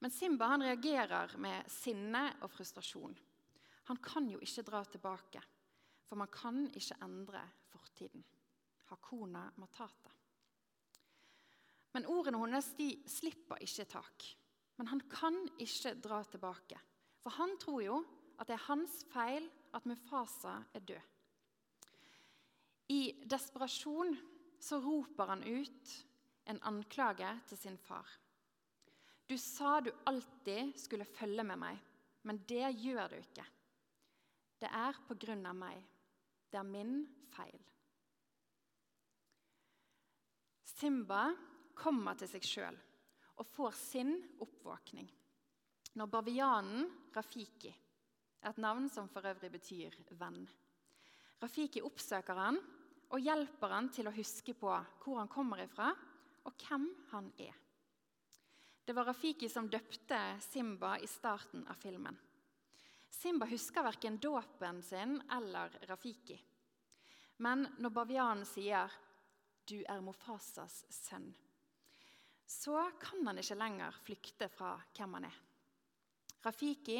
Men 0.00 0.12
Simba 0.12 0.50
han 0.52 0.64
reagerer 0.64 1.36
med 1.40 1.70
sinne 1.72 2.26
og 2.44 2.52
frustrasjon. 2.52 3.16
Han 3.88 4.00
kan 4.04 4.28
jo 4.28 4.40
ikke 4.44 4.64
dra 4.68 4.82
tilbake, 4.88 5.40
for 6.08 6.20
man 6.20 6.32
kan 6.32 6.66
ikke 6.72 7.00
endre 7.04 7.40
fortiden. 7.72 8.24
Hakuna 8.90 9.46
matata. 9.60 10.13
Men 11.94 12.08
ordene 12.10 12.40
hennes 12.42 12.72
de 12.78 12.88
slipper 13.06 13.62
ikke 13.62 13.86
tak. 13.86 14.26
Men 14.78 14.90
han 14.90 15.02
kan 15.10 15.36
ikke 15.62 15.94
dra 16.02 16.22
tilbake. 16.26 16.78
For 17.22 17.34
han 17.38 17.54
tror 17.62 17.82
jo 17.84 18.00
at 18.38 18.48
det 18.50 18.56
er 18.56 18.66
hans 18.66 19.04
feil 19.12 19.46
at 19.74 19.86
Mufasa 19.86 20.58
er 20.74 20.82
død. 20.82 21.10
I 22.90 23.00
desperasjon 23.30 24.12
så 24.60 24.80
roper 24.82 25.30
han 25.30 25.44
ut 25.46 25.94
en 26.50 26.60
anklage 26.68 27.30
til 27.48 27.58
sin 27.58 27.78
far. 27.78 28.08
Du 29.24 29.38
sa 29.40 29.78
du 29.80 29.90
alltid 30.04 30.74
skulle 30.76 31.08
følge 31.08 31.44
med 31.46 31.56
meg, 31.56 31.78
men 32.28 32.42
det 32.48 32.74
gjør 32.82 33.08
du 33.08 33.16
ikke. 33.22 33.46
Det 34.60 34.68
er 34.68 34.98
på 35.08 35.16
grunn 35.20 35.46
av 35.48 35.56
meg. 35.56 35.80
Det 36.50 36.60
er 36.60 36.68
min 36.68 36.98
feil. 37.32 37.62
Simba 40.74 41.30
kommer 41.76 42.18
til 42.18 42.30
seg 42.30 42.46
sjøl 42.46 42.80
og 43.40 43.46
får 43.50 43.76
sin 43.78 44.14
oppvåkning 44.42 45.08
når 45.94 46.10
bavianen 46.10 46.88
Rafiki, 47.14 47.70
et 48.42 48.56
navn 48.58 48.88
som 48.90 49.06
for 49.10 49.26
øvrig 49.26 49.50
betyr 49.54 49.94
venn 50.18 50.42
Rafiki 51.42 51.82
oppsøker 51.84 52.38
han 52.38 52.58
og 53.12 53.20
hjelper 53.22 53.74
han 53.74 53.90
til 53.92 54.08
å 54.08 54.14
huske 54.14 54.54
på 54.58 54.70
hvor 55.02 55.20
han 55.20 55.30
kommer 55.30 55.60
ifra, 55.62 55.90
og 56.44 56.64
hvem 56.66 56.86
han 57.12 57.30
er. 57.40 57.54
Det 58.84 58.92
var 58.96 59.06
Rafiki 59.08 59.48
som 59.48 59.68
døpte 59.70 60.18
Simba 60.44 60.96
i 61.00 61.08
starten 61.08 61.62
av 61.70 61.78
filmen. 61.80 62.16
Simba 63.08 63.46
husker 63.48 63.86
verken 63.86 64.18
dåpen 64.20 64.82
sin 64.82 65.16
eller 65.32 65.78
Rafiki. 65.88 66.36
Men 67.44 67.64
når 67.78 67.94
bavianen 67.94 68.44
sier 68.48 68.90
'du 69.64 69.84
er 69.88 70.00
Mofasas 70.00 70.84
sønn', 70.90 71.32
så 72.46 72.90
kan 73.00 73.26
han 73.26 73.40
ikke 73.40 73.56
lenger 73.58 74.00
flykte 74.04 74.48
fra 74.52 74.74
hvem 74.96 75.16
han 75.18 75.28
er. 75.28 75.38
Rafiki 76.44 76.98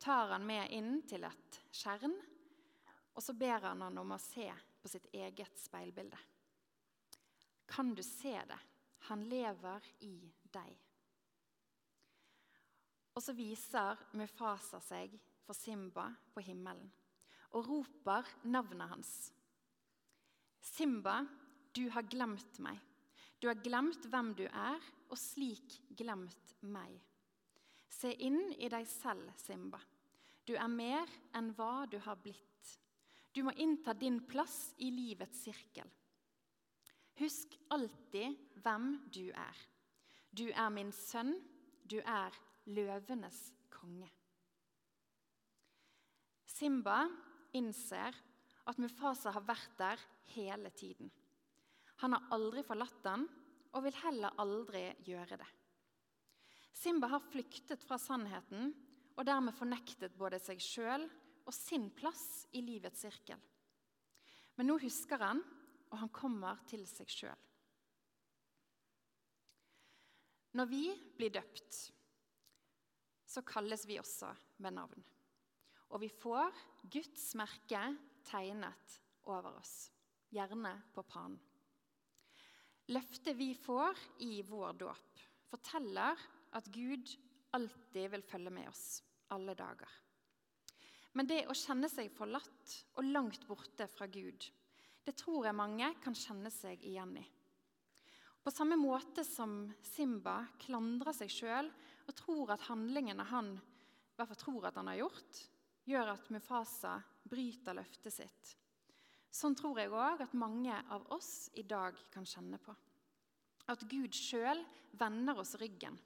tar 0.00 0.32
han 0.32 0.46
med 0.48 0.72
inn 0.72 1.02
til 1.08 1.26
et 1.28 1.60
skjern, 1.74 2.14
og 3.16 3.24
så 3.24 3.34
ber 3.36 3.68
han 3.68 3.84
han 3.84 4.00
om 4.00 4.14
å 4.16 4.20
se 4.20 4.48
på 4.80 4.88
sitt 4.88 5.08
eget 5.12 5.60
speilbilde. 5.60 6.18
Kan 7.66 7.94
du 7.94 8.02
se 8.02 8.34
det? 8.48 8.58
Han 9.08 9.24
lever 9.28 9.84
i 10.06 10.16
deg. 10.52 10.76
Og 13.16 13.22
så 13.24 13.32
viser 13.36 14.00
Mufasa 14.16 14.80
seg 14.84 15.14
for 15.46 15.56
Simba 15.56 16.10
på 16.34 16.42
himmelen 16.44 16.88
og 17.56 17.68
roper 17.70 18.26
navnet 18.50 18.90
hans. 18.90 19.12
Simba, 20.60 21.22
du 21.72 21.86
har 21.94 22.04
glemt 22.10 22.58
meg. 22.60 22.80
Du 23.46 23.50
har 23.52 23.62
glemt 23.62 24.08
hvem 24.10 24.32
du 24.34 24.42
er, 24.42 24.86
og 25.06 25.18
slik 25.22 25.76
glemt 25.94 26.48
meg. 26.66 26.96
Se 27.86 28.08
inn 28.26 28.40
i 28.58 28.66
deg 28.66 28.88
selv, 28.90 29.28
Simba. 29.38 29.78
Du 30.42 30.56
er 30.58 30.66
mer 30.66 31.06
enn 31.38 31.52
hva 31.54 31.84
du 31.86 31.94
har 32.02 32.18
blitt. 32.18 32.72
Du 33.30 33.44
må 33.46 33.52
innta 33.54 33.94
din 33.94 34.16
plass 34.26 34.72
i 34.82 34.88
livets 34.90 35.44
sirkel. 35.46 35.86
Husk 37.20 37.54
alltid 37.70 38.34
hvem 38.64 38.88
du 39.14 39.28
er. 39.30 39.60
Du 40.34 40.48
er 40.50 40.72
min 40.74 40.90
sønn, 40.90 41.30
du 41.86 42.00
er 42.02 42.34
løvenes 42.66 43.38
konge. 43.70 44.10
Simba 46.50 47.04
innser 47.54 48.18
at 48.66 48.82
Mufasa 48.82 49.36
har 49.38 49.46
vært 49.46 49.78
der 49.78 50.04
hele 50.34 50.74
tiden. 50.74 51.14
Han 52.02 52.16
har 52.16 52.28
aldri 52.36 52.64
forlatt 52.66 52.98
den 53.04 53.24
og 53.76 53.84
vil 53.84 53.96
heller 54.02 54.36
aldri 54.40 54.88
gjøre 55.06 55.38
det. 55.40 55.48
Simba 56.76 57.08
har 57.08 57.24
flyktet 57.24 57.84
fra 57.86 57.96
sannheten 58.00 58.72
og 59.16 59.24
dermed 59.24 59.56
fornektet 59.56 60.16
både 60.18 60.40
seg 60.42 60.60
sjøl 60.60 61.06
og 61.46 61.54
sin 61.54 61.88
plass 61.96 62.46
i 62.56 62.62
livets 62.64 63.04
sirkel. 63.06 63.40
Men 64.56 64.70
nå 64.70 64.78
husker 64.80 65.20
han, 65.20 65.42
og 65.92 66.00
han 66.00 66.12
kommer 66.12 66.60
til 66.68 66.84
seg 66.88 67.10
sjøl. 67.12 67.42
Når 70.56 70.68
vi 70.70 70.84
blir 71.16 71.34
døpt, 71.36 71.80
så 73.28 73.42
kalles 73.44 73.84
vi 73.88 73.98
også 74.00 74.30
med 74.64 74.76
navn. 74.78 75.02
Og 75.92 76.00
vi 76.02 76.08
får 76.10 76.56
Guds 76.90 77.28
merke 77.38 77.82
tegnet 78.26 78.96
over 79.28 79.58
oss, 79.60 79.90
gjerne 80.32 80.72
på 80.96 81.04
pannen. 81.06 81.36
Løftet 82.94 83.34
vi 83.36 83.50
får 83.58 83.98
i 84.22 84.42
vår 84.46 84.76
dåp, 84.78 85.22
forteller 85.50 86.20
at 86.54 86.68
Gud 86.70 87.10
alltid 87.56 88.10
vil 88.12 88.22
følge 88.22 88.52
med 88.54 88.68
oss 88.70 89.00
alle 89.34 89.56
dager. 89.58 89.90
Men 91.16 91.26
det 91.26 91.46
å 91.48 91.56
kjenne 91.56 91.88
seg 91.90 92.12
forlatt 92.14 92.74
og 93.00 93.08
langt 93.08 93.46
borte 93.48 93.88
fra 93.90 94.06
Gud, 94.06 94.44
det 95.06 95.14
tror 95.18 95.48
jeg 95.48 95.56
mange 95.56 95.88
kan 96.04 96.14
kjenne 96.14 96.52
seg 96.52 96.82
igjen 96.84 97.16
i. 97.18 97.24
På 98.46 98.52
samme 98.54 98.76
måte 98.78 99.24
som 99.26 99.64
Simba 99.82 100.44
klandrer 100.62 101.16
seg 101.16 101.32
sjøl 101.32 101.70
og 102.06 102.14
tror 102.14 102.52
at 102.54 102.68
handlingene 102.68 103.26
han 103.26 103.56
i 103.56 104.18
hvert 104.18 104.30
fall 104.30 104.38
tror 104.44 104.68
at 104.68 104.78
han 104.78 104.92
har 104.92 105.00
gjort, 105.00 105.40
gjør 105.86 106.12
at 106.12 106.30
Mufasa 106.32 106.94
bryter 107.26 107.74
løftet 107.76 108.14
sitt. 108.14 108.52
Sånn 109.36 109.56
tror 109.58 109.76
jeg 109.80 109.92
òg 109.92 110.22
at 110.24 110.36
mange 110.38 110.76
av 110.92 111.04
oss 111.12 111.50
i 111.60 111.64
dag 111.68 111.96
kan 112.14 112.24
kjenne 112.24 112.56
på. 112.62 112.72
At 113.68 113.82
Gud 113.90 114.14
sjøl 114.16 114.62
vender 114.96 115.36
oss 115.42 115.56
ryggen. 115.60 115.98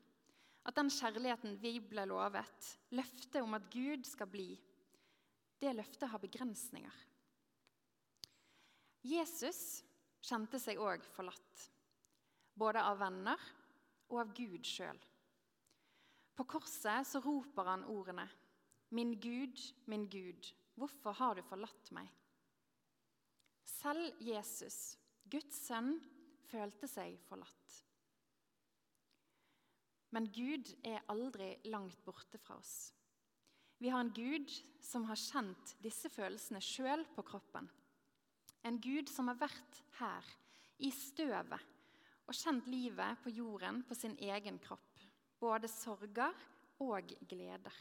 At 0.67 0.77
den 0.77 0.91
kjærligheten 0.93 1.55
vi 1.63 1.77
ble 1.85 2.09
lovet, 2.11 2.73
løftet 2.97 3.39
om 3.45 3.55
at 3.57 3.69
Gud 3.73 4.03
skal 4.09 4.29
bli, 4.33 4.49
det 5.61 5.77
løftet 5.77 6.11
har 6.11 6.21
begrensninger. 6.23 6.97
Jesus 9.07 9.81
kjente 10.25 10.59
seg 10.61 10.81
òg 10.83 11.05
forlatt 11.15 11.69
både 12.61 12.83
av 12.85 12.99
venner 13.01 13.41
og 14.11 14.19
av 14.25 14.33
Gud 14.37 14.67
sjøl. 14.67 14.99
På 16.37 16.45
korset 16.49 17.07
så 17.07 17.21
roper 17.25 17.69
han 17.69 17.87
ordene, 17.89 18.27
'Min 18.91 19.21
Gud, 19.21 19.61
min 19.87 20.09
Gud, 20.11 20.51
hvorfor 20.75 21.13
har 21.13 21.35
du 21.35 21.43
forlatt 21.43 21.93
meg?' 21.93 22.11
Selv 23.69 24.17
Jesus, 24.25 24.97
Guds 25.31 25.61
sønn, 25.67 25.97
følte 26.51 26.89
seg 26.91 27.19
forlatt. 27.29 27.77
Men 30.11 30.27
Gud 30.35 30.73
er 30.87 31.05
aldri 31.13 31.53
langt 31.71 32.01
borte 32.07 32.41
fra 32.43 32.57
oss. 32.59 32.91
Vi 33.81 33.89
har 33.89 34.03
en 34.03 34.13
Gud 34.13 34.51
som 34.85 35.07
har 35.09 35.17
kjent 35.17 35.77
disse 35.81 36.11
følelsene 36.13 36.61
sjøl 36.61 37.07
på 37.15 37.25
kroppen. 37.25 37.69
En 38.67 38.77
Gud 38.83 39.09
som 39.09 39.31
har 39.31 39.39
vært 39.41 39.79
her, 40.01 40.27
i 40.81 40.91
støvet, 40.93 41.61
og 42.29 42.37
kjent 42.37 42.69
livet 42.73 43.21
på 43.25 43.33
jorden 43.37 43.83
på 43.85 43.97
sin 43.97 44.17
egen 44.21 44.59
kropp, 44.63 45.01
både 45.41 45.69
sorger 45.69 46.37
og 46.81 47.13
gleder. 47.29 47.75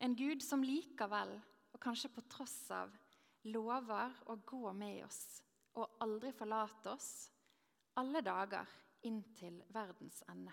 En 0.00 0.14
Gud 0.16 0.42
som 0.42 0.62
likevel, 0.64 1.36
og 1.70 1.82
kanskje 1.82 2.10
på 2.14 2.24
tross 2.30 2.58
av, 2.74 2.90
lover 3.48 4.16
å 4.28 4.36
gå 4.44 4.72
med 4.76 5.04
oss 5.06 5.22
og 5.78 6.02
aldri 6.04 6.32
forlate 6.36 6.92
oss 6.92 7.10
alle 8.00 8.22
dager 8.24 8.68
inntil 9.08 9.62
verdens 9.72 10.20
ende. 10.28 10.52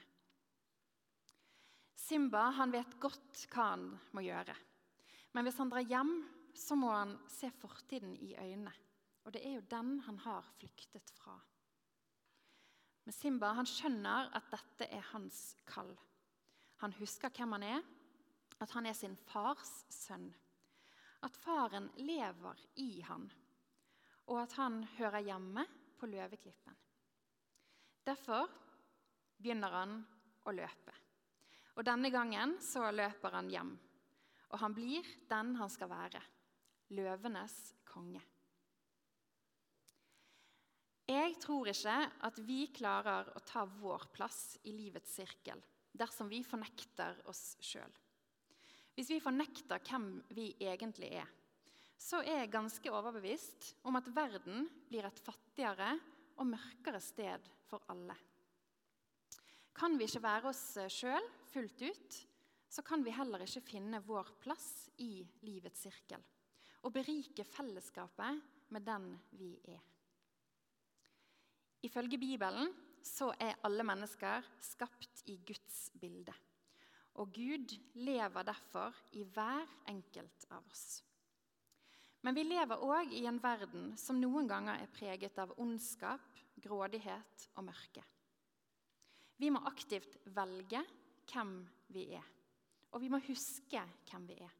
Simba 1.97 2.47
han 2.55 2.71
vet 2.71 2.95
godt 3.03 3.43
hva 3.51 3.71
han 3.73 3.89
må 4.15 4.23
gjøre. 4.23 4.55
Men 5.35 5.47
hvis 5.47 5.57
han 5.59 5.71
drar 5.71 5.83
hjem, 5.83 6.13
så 6.55 6.77
må 6.79 6.91
han 6.93 7.17
se 7.29 7.49
fortiden 7.59 8.15
i 8.23 8.31
øynene. 8.39 8.73
Og 9.27 9.33
det 9.35 9.43
er 9.43 9.57
jo 9.57 9.67
den 9.69 9.97
han 10.05 10.17
har 10.23 10.45
flyktet 10.55 11.11
fra. 11.17 11.35
Men 13.03 13.15
Simba 13.15 13.51
han 13.57 13.67
skjønner 13.67 14.31
at 14.35 14.47
dette 14.51 14.87
er 14.87 15.03
hans 15.11 15.57
kall. 15.67 15.91
Han 16.83 16.95
husker 16.99 17.33
hvem 17.35 17.57
han 17.57 17.65
er, 17.67 17.83
at 18.63 18.71
han 18.73 18.87
er 18.87 18.95
sin 18.95 19.17
fars 19.27 19.81
sønn. 19.91 20.29
At 21.25 21.37
faren 21.41 21.89
lever 21.97 22.59
i 22.81 23.01
han, 23.01 23.25
og 24.27 24.41
at 24.43 24.53
han 24.59 24.83
hører 24.97 25.25
hjemme 25.25 25.65
på 25.97 26.09
løveklippen. 26.11 26.77
Derfor 28.05 28.47
begynner 29.37 29.73
han 29.73 29.99
å 30.47 30.53
løpe. 30.55 30.93
Og 31.77 31.85
Denne 31.85 32.09
gangen 32.13 32.55
så 32.63 32.87
løper 32.93 33.35
han 33.37 33.49
hjem, 33.53 33.75
og 34.49 34.59
han 34.61 34.73
blir 34.77 35.05
den 35.29 35.55
han 35.59 35.69
skal 35.69 35.91
være 35.91 36.21
løvenes 36.95 37.57
konge. 37.89 38.21
Jeg 41.07 41.37
tror 41.39 41.69
ikke 41.71 41.95
at 42.27 42.39
vi 42.43 42.65
klarer 42.75 43.29
å 43.31 43.43
ta 43.47 43.63
vår 43.77 44.09
plass 44.11 44.57
i 44.67 44.73
livets 44.75 45.13
sirkel 45.15 45.61
dersom 45.97 46.27
vi 46.29 46.41
fornekter 46.43 47.21
oss 47.31 47.55
sjøl. 47.63 47.93
Hvis 48.97 49.11
vi 49.13 49.21
fornekter 49.21 49.77
hvem 49.85 50.07
vi 50.33 50.47
egentlig 50.57 51.11
er, 51.19 51.27
så 52.01 52.23
er 52.25 52.41
jeg 52.41 52.53
ganske 52.53 52.89
overbevist 52.89 53.75
om 53.85 53.97
at 53.99 54.07
verden 54.09 54.65
blir 54.89 55.05
et 55.05 55.19
fattigere 55.21 55.91
og 56.37 56.49
mørkere 56.49 57.01
sted 57.01 57.45
for 57.69 57.85
alle. 57.93 58.15
Kan 59.77 59.99
vi 59.99 60.07
ikke 60.09 60.23
være 60.23 60.49
oss 60.49 60.63
sjøl 60.89 61.29
fullt 61.51 61.83
ut, 61.85 62.17
så 62.73 62.81
kan 62.81 63.05
vi 63.05 63.13
heller 63.13 63.45
ikke 63.45 63.61
finne 63.69 64.01
vår 64.01 64.33
plass 64.41 64.89
i 65.05 65.21
livets 65.45 65.85
sirkel 65.85 66.25
og 66.81 66.93
berike 66.95 67.45
fellesskapet 67.45 68.41
med 68.73 68.85
den 68.85 69.11
vi 69.37 69.51
er. 69.69 69.85
Ifølge 71.85 72.17
Bibelen 72.17 72.73
så 73.05 73.29
er 73.37 73.61
alle 73.65 73.85
mennesker 73.85 74.45
skapt 74.65 75.21
i 75.29 75.37
Guds 75.45 75.91
bilde. 76.01 76.33
Og 77.17 77.33
Gud 77.33 77.73
lever 77.97 78.45
derfor 78.45 78.95
i 79.17 79.23
hver 79.23 79.65
enkelt 79.89 80.45
av 80.53 80.65
oss. 80.69 81.01
Men 82.21 82.35
vi 82.35 82.43
lever 82.43 82.83
òg 82.83 83.13
i 83.15 83.25
en 83.29 83.39
verden 83.41 83.91
som 83.97 84.19
noen 84.21 84.49
ganger 84.49 84.81
er 84.81 84.93
preget 84.93 85.37
av 85.41 85.53
ondskap, 85.61 86.41
grådighet 86.57 87.49
og 87.55 87.67
mørke. 87.69 88.03
Vi 89.37 89.49
må 89.53 89.61
aktivt 89.69 90.17
velge 90.33 90.81
hvem 91.29 91.59
vi 91.93 92.07
er, 92.17 92.25
og 92.91 93.03
vi 93.03 93.09
må 93.13 93.21
huske 93.27 93.83
hvem 94.09 94.25
vi 94.29 94.39
er. 94.41 94.53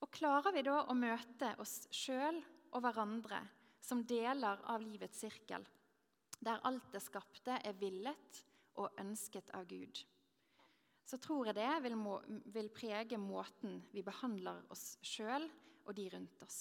Og 0.00 0.08
Klarer 0.16 0.54
vi 0.56 0.64
da 0.64 0.78
å 0.88 0.96
møte 0.96 1.52
oss 1.60 1.82
sjøl 1.92 2.40
og 2.72 2.80
hverandre 2.82 3.42
som 3.84 4.04
deler 4.08 4.62
av 4.70 4.80
livets 4.80 5.20
sirkel, 5.20 5.64
der 6.40 6.62
alt 6.64 6.88
det 6.94 7.02
skapte 7.04 7.58
er 7.60 7.76
villet 7.76 8.40
og 8.80 8.96
ønsket 9.02 9.52
av 9.56 9.66
Gud, 9.68 10.00
så 11.10 11.18
tror 11.18 11.48
jeg 11.48 11.58
det 11.58 11.70
vil, 11.82 11.96
må, 11.98 12.20
vil 12.54 12.70
prege 12.70 13.18
måten 13.18 13.80
vi 13.90 14.04
behandler 14.06 14.62
oss 14.70 14.94
sjøl 15.02 15.48
og 15.88 15.96
de 15.96 16.06
rundt 16.12 16.44
oss. 16.46 16.60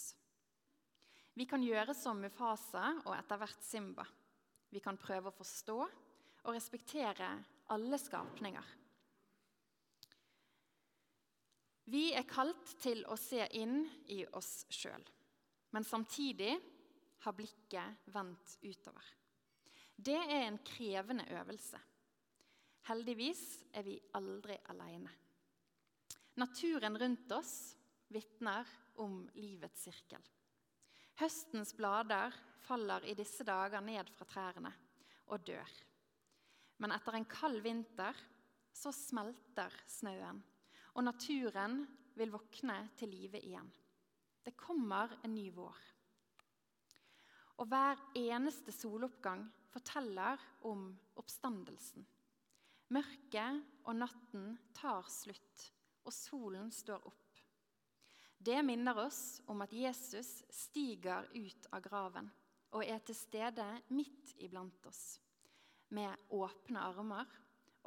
Vi 1.37 1.45
kan 1.45 1.61
gjøre 1.61 1.93
som 1.93 2.17
Mufasa 2.17 2.87
og 3.05 3.13
etter 3.13 3.39
hvert 3.39 3.61
Simba. 3.63 4.05
Vi 4.73 4.81
kan 4.81 4.97
prøve 4.97 5.29
å 5.29 5.37
forstå 5.37 5.77
og 5.77 6.55
respektere 6.55 7.29
alle 7.69 7.99
skapninger. 8.01 8.73
Vi 11.89 12.09
er 12.17 12.25
kalt 12.29 12.73
til 12.81 13.03
å 13.09 13.17
se 13.17 13.45
inn 13.57 13.83
i 14.13 14.23
oss 14.37 14.65
sjøl, 14.73 15.05
men 15.73 15.85
samtidig 15.85 16.51
ha 17.25 17.33
blikket 17.33 18.09
vendt 18.13 18.57
utover. 18.65 19.05
Det 19.93 20.17
er 20.17 20.45
en 20.47 20.59
krevende 20.65 21.25
øvelse. 21.37 21.81
Heldigvis 22.89 23.41
er 23.77 23.83
vi 23.85 23.99
aldri 24.17 24.55
alene. 24.73 25.11
Naturen 26.41 26.97
rundt 26.97 27.31
oss 27.35 27.53
vitner 28.09 28.65
om 29.03 29.19
livets 29.37 29.83
sirkel. 29.85 30.23
Høstens 31.21 31.75
blader 31.77 32.33
faller 32.65 33.05
i 33.05 33.13
disse 33.13 33.45
dager 33.45 33.85
ned 33.85 34.09
fra 34.15 34.25
trærne 34.31 34.73
og 35.29 35.45
dør. 35.45 35.77
Men 36.81 36.95
etter 36.97 37.19
en 37.19 37.29
kald 37.29 37.61
vinter 37.61 38.25
så 38.73 38.89
smelter 38.95 39.75
snøen, 39.85 40.41
og 40.97 41.05
naturen 41.05 41.83
vil 42.17 42.33
våkne 42.33 42.81
til 42.97 43.13
live 43.13 43.37
igjen. 43.45 43.69
Det 44.41 44.57
kommer 44.57 45.19
en 45.21 45.35
ny 45.37 45.51
vår. 45.53 45.77
Og 47.61 47.67
hver 47.69 48.01
eneste 48.17 48.73
soloppgang 48.73 49.45
forteller 49.69 50.41
om 50.65 50.87
oppstandelsen. 51.19 52.07
Mørket 52.89 53.85
og 53.85 53.97
natten 53.99 54.55
tar 54.73 55.05
slutt, 55.13 55.65
og 56.05 56.13
solen 56.15 56.71
står 56.73 57.03
opp. 57.05 57.41
Det 58.39 58.57
minner 58.65 58.97
oss 59.03 59.41
om 59.51 59.61
at 59.61 59.73
Jesus 59.75 60.39
stiger 60.49 61.27
ut 61.35 61.67
av 61.75 61.83
graven 61.85 62.29
og 62.71 62.85
er 62.85 63.01
til 63.05 63.17
stede 63.17 63.65
midt 63.93 64.33
iblant 64.41 64.85
oss 64.89 65.19
med 65.95 66.31
åpne 66.33 66.81
armer 66.85 67.29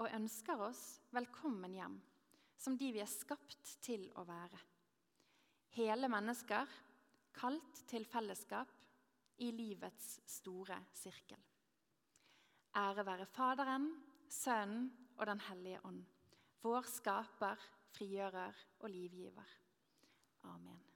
og 0.03 0.11
ønsker 0.11 0.61
oss 0.67 0.83
velkommen 1.15 1.75
hjem, 1.77 1.97
som 2.59 2.77
de 2.79 2.91
vi 2.95 3.03
er 3.03 3.11
skapt 3.11 3.77
til 3.85 4.09
å 4.19 4.25
være. 4.27 4.61
Hele 5.79 6.11
mennesker, 6.13 6.69
kalt 7.33 7.85
til 7.89 8.05
fellesskap 8.05 8.73
i 9.43 9.51
livets 9.57 10.19
store 10.29 10.77
sirkel. 10.95 11.41
Ære 12.77 13.05
være 13.07 13.29
Faderen, 13.33 13.89
Sønnen 14.33 14.93
og 15.19 15.27
Den 15.27 15.41
hellige 15.41 15.81
ånd, 15.85 16.05
vår 16.65 16.87
skaper, 16.89 17.61
frigjører 17.93 18.57
og 18.81 18.91
livgiver. 18.91 19.51
Amen. 20.49 20.92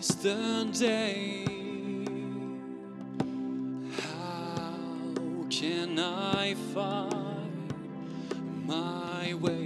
Is 0.00 0.14
the 0.16 0.66
day. 0.72 1.44
How 4.00 5.44
can 5.50 5.98
I 5.98 6.54
find 6.72 7.74
my 8.66 9.34
way 9.34 9.59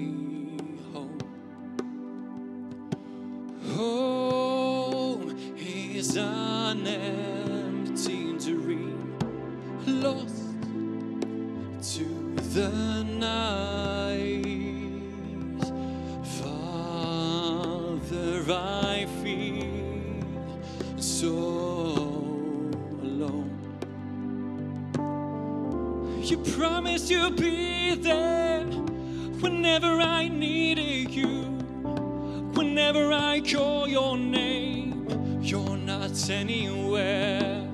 anywhere. 36.30 37.66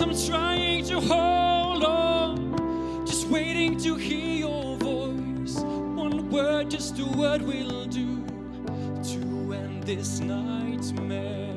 I'm 0.00 0.14
trying 0.26 0.84
to 0.86 1.00
hold 1.00 1.84
on, 1.84 3.06
just 3.06 3.28
waiting 3.28 3.78
to 3.80 3.96
hear 3.96 4.46
your 4.46 4.76
voice. 4.78 5.56
One 5.58 6.30
word, 6.30 6.70
just 6.70 6.98
a 6.98 7.04
word 7.04 7.42
will 7.42 7.84
do 7.86 8.24
to 9.10 9.52
end 9.54 9.84
this 9.84 10.20
nightmare. 10.20 11.54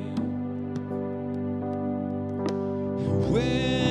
When 3.30 3.87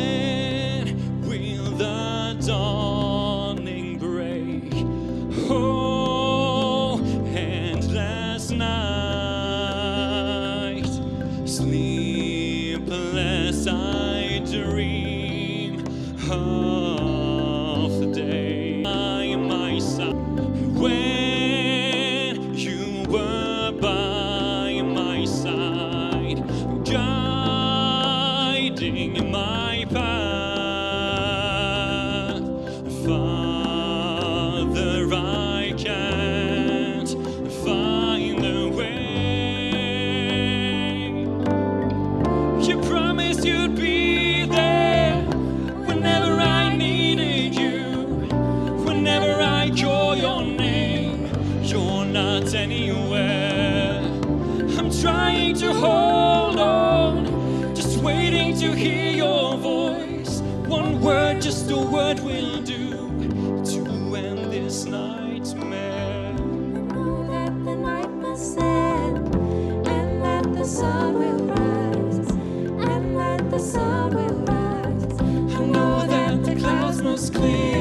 clear, 77.37 77.77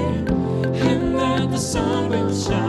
and 0.90 1.14
that 1.18 1.50
the 1.50 1.58
sun 1.58 2.10
will 2.10 2.34
shine. 2.34 2.65